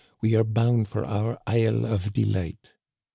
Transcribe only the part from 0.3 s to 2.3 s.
are bound for our isle of